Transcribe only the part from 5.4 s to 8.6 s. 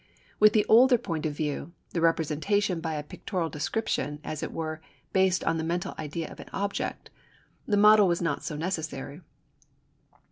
on the mental idea of an object), the model was not so